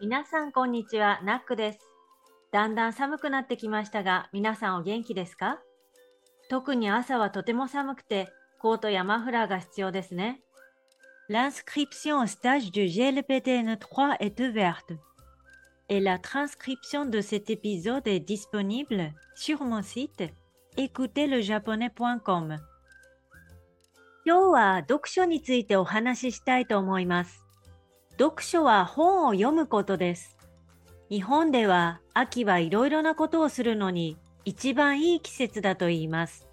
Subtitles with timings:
[0.00, 1.80] 皆さんこんにちは、ナックです。
[2.52, 5.58] だんだん寒くなってきましたが、皆さんお元気ですか
[6.48, 8.28] 特に朝はとても寒くて、
[8.60, 10.40] コートやマフラーが必要ですね。
[11.28, 14.96] L'inscription au stage du GLPTN 3 est ouverte.
[15.88, 20.32] Et la transcription de cet épisode est disponible sur mon site
[20.76, 22.58] écoutezlejaponais.com.
[24.24, 27.47] 今日は読書についてお話ししたいと思います。
[28.18, 30.36] 読書は本を読むことです。
[31.08, 36.48] 日本では秋はいろいろなことをするのに一番いい季節だと言います。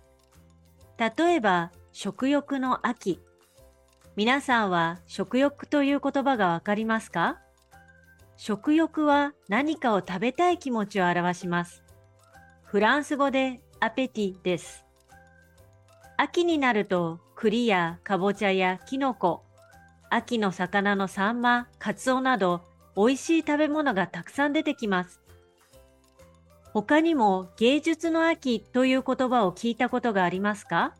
[0.99, 3.19] 例えば食欲の秋。
[4.15, 7.39] 皆さんは食欲という言葉がわかりますか？
[8.37, 11.81] 食欲は何かを食べたい気持ちを表します。
[12.63, 14.85] フランス語でアペティです。
[16.15, 19.44] 秋になると栗やかぼちゃやきのこ、
[20.09, 22.61] 秋の魚のサンマ、カツオなど
[22.95, 25.21] 美味しい食べ物がたくさん出てきます。
[26.73, 30.93] 他にも芸術の秋という言葉を聞いたことがありますか？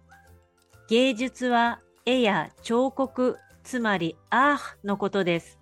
[0.88, 5.60] 芸術は絵や彫刻、つまりアーのことです。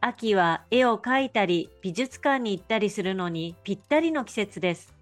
[0.00, 4.92] 秋は絵を描いたり美術館に行ったりするのにぴったりの季節です。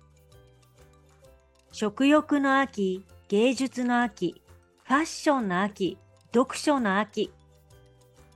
[1.72, 4.42] 食欲の秋、芸術の秋、
[4.84, 5.96] ファッションの秋、
[6.32, 7.32] 読書の秋。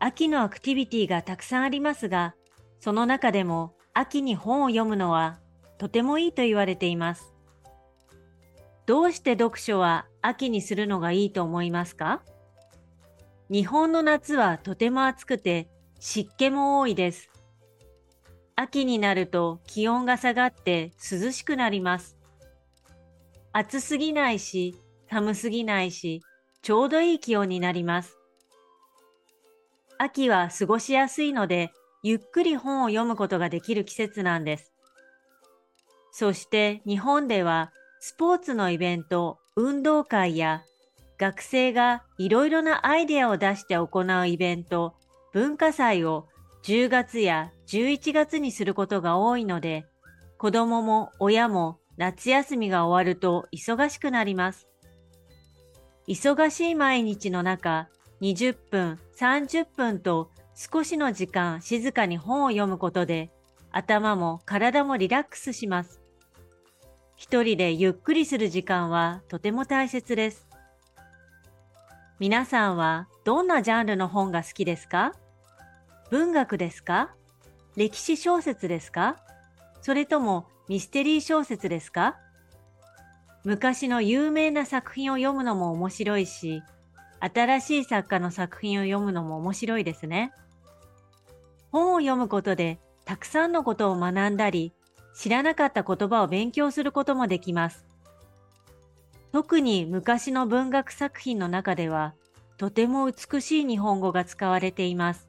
[0.01, 2.35] 秋のアクティビティがたくさんありますが、
[2.81, 5.39] その中でも秋に本を読むのは
[5.79, 7.33] とてもいいと言われています。
[8.87, 12.23] どうして読書は秋にするのがいいと思いますか？
[13.49, 15.69] 日本の夏はとても暑くて
[16.01, 17.31] 湿気も多いです。
[18.57, 22.17] 秋になると気温が下がって涼しくなります。
[23.53, 24.75] 暑すぎないし、
[25.09, 26.23] 寒すぎないし、
[26.65, 28.17] ちょうどいい気温になります。
[29.99, 34.73] 秋は過ごしやすいので、ゆっくり本を読むことができる季節なんです。
[36.11, 40.63] そして日本ではスポーツのイベント、運動会や
[41.19, 44.95] 学生がいろいろなアイデアを出して行うイベント、
[45.35, 46.29] 文化祭を
[46.63, 49.85] 10月や11月にすることが多いので、
[50.39, 54.67] 子供も親も夏休みが終わると忙しくなります。
[56.07, 57.89] 忙しい毎日の中、
[58.21, 63.31] 20分、30分と少しの時間静かに本を読むことで、
[63.73, 66.03] 頭も体もリラックスします。
[67.17, 70.47] 一人でゆっくりする時間はとても大切です。
[72.19, 75.15] 皆さんはどんなジャンルの本が好きですか？
[76.11, 77.15] 文学ですか？
[77.77, 79.17] 歴史小説ですか？
[79.81, 82.17] それともミステリー小説ですか？
[83.45, 86.63] 昔の有名な作品を読むのも面白いし、
[87.21, 90.33] 新しい作家の作品を読むのも面白いですね。
[91.71, 94.73] 本を読むことでたくさんのことを学んだり、
[95.15, 97.85] 知らなかった言葉を勉強することもできます。
[99.33, 102.15] 特に昔の文学作品の中では、
[102.57, 105.27] とても美しい日本語が使われています。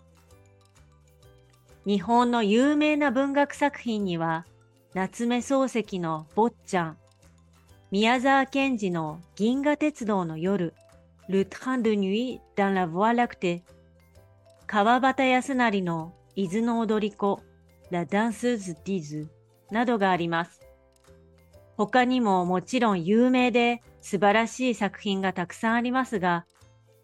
[1.85, 4.45] 日本の有名な文学作品には、
[4.93, 6.97] 夏目漱石の坊ちゃん、
[7.95, 10.73] 宮沢賢治の銀河鉄道の夜、
[11.29, 13.63] ルトラン・ドゥ・ニュイ・ダン・ラ・ヴォア・ラクテ、
[14.67, 17.39] 川端康成の伊豆の踊り子、
[17.91, 19.29] ラ・ダンスーズ・ディズ
[19.71, 20.59] などがあります。
[21.77, 26.45] 他にももちろん有名で素晴らしい作品がたくさんありますが、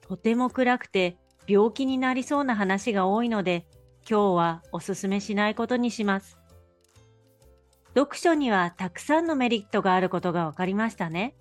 [0.01, 1.15] とても暗くて
[1.47, 3.65] 病気になりそうな話が多いので、
[4.05, 6.40] 今日はおすすめしないことにします。
[7.93, 11.35] 読書にはたくさんのメリットがあることが分かりましたね。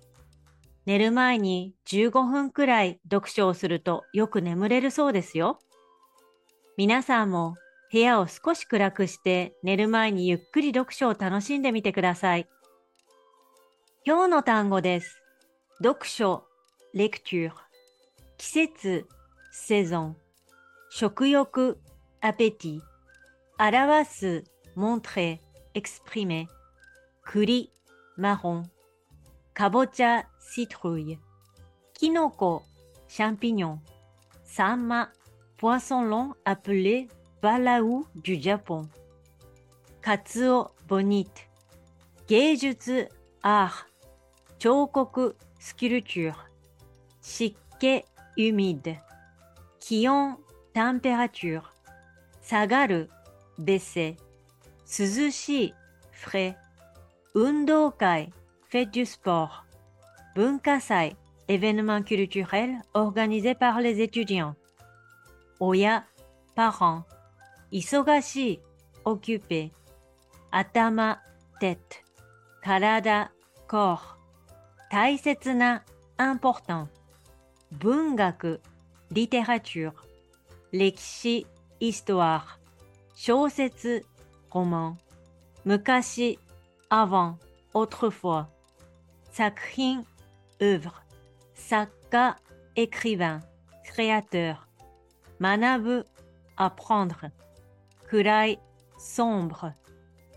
[0.85, 5.59] 寝る前に15分くらい読書をするとよく眠れるそうですよ。
[6.77, 7.55] 皆さんも
[7.91, 12.47] 部屋を少し暗くして寝る前にゆっくり読書を楽しんでみてください。
[14.05, 15.21] 今日の単語です。
[15.83, 16.45] 読書、
[16.95, 17.51] lecture。
[18.37, 19.07] 季節、
[19.53, 20.15] saison。
[20.89, 21.79] 食欲、
[22.21, 22.81] appétit。
[23.59, 24.43] 表す、
[24.75, 25.50] montrer。
[29.53, 31.17] かぼちゃ、citrouille。
[31.93, 32.63] きのこ、
[33.07, 33.77] champignon。
[34.43, 35.13] サンマ、
[35.57, 37.07] poisson long appelé
[37.41, 38.87] balaou du Japon。
[40.01, 41.29] カツオ、bonite。
[42.27, 43.09] 芸術、
[43.41, 43.85] art。
[44.59, 46.33] 彫刻、sculpture。
[47.21, 48.03] 湿気、
[48.35, 48.97] humide。
[49.79, 50.37] 気温、
[50.73, 51.61] température。
[52.41, 53.09] 下がる、
[53.57, 54.17] baisser。
[54.90, 55.74] 涼しい、
[56.12, 56.56] frais。
[57.34, 58.32] 運動会、
[58.70, 59.64] fête du sport。
[60.34, 61.16] 文化祭、
[61.48, 64.54] événement culturel organisé par les étudiants。
[65.60, 66.06] 親、
[66.54, 67.04] parents。
[67.72, 68.60] 忙しい、
[69.04, 69.72] occupé。
[70.50, 71.18] 頭、
[71.60, 72.04] tête。
[72.62, 73.30] 体、
[73.68, 74.16] corps。
[74.90, 75.84] 大切な、
[76.18, 76.88] important。
[77.72, 78.60] 文学、
[79.10, 79.92] littérature。
[80.72, 81.46] 歴史、
[81.80, 82.58] histoire。
[83.14, 84.04] 小説、
[84.51, 84.95] roman。
[85.65, 86.37] 昔、
[86.89, 87.35] avant。
[87.73, 88.47] autrefois。
[89.31, 90.05] 作品、
[90.59, 90.91] œuvre。
[91.55, 92.37] 作家、
[92.75, 93.41] écrivain。
[93.85, 94.57] créateur。
[95.39, 96.05] 学ぶ、
[96.57, 97.31] apprendre。
[98.07, 98.59] 暗い、
[98.97, 99.73] sombre。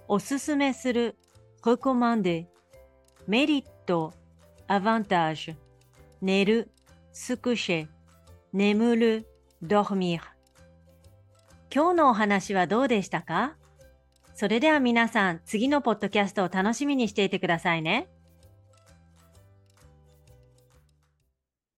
[0.08, 1.16] おすすめする、
[1.62, 2.46] recommander。
[3.26, 4.12] メリット、
[4.68, 5.56] avantage。
[6.20, 6.70] 寝る、
[7.12, 7.88] se coucher。
[8.52, 9.26] 眠る、
[9.62, 10.20] dormir。
[11.74, 13.56] 今日のお話はどうでしたか
[14.34, 18.08] それでは皆さん、次のポッドキャストを楽しみにしていてくださいね。